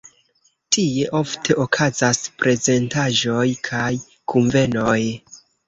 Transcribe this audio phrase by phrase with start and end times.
[0.77, 3.87] Tie ofte okazas prezentaĵoj kaj
[4.35, 4.99] kunvenoj.